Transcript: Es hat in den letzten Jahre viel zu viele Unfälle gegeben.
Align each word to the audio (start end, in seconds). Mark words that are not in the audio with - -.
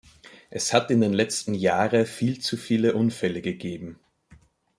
Es 0.49 0.73
hat 0.73 0.89
in 0.89 0.99
den 1.01 1.13
letzten 1.13 1.53
Jahre 1.53 2.07
viel 2.07 2.41
zu 2.41 2.57
viele 2.57 2.95
Unfälle 2.95 3.43
gegeben. 3.43 3.99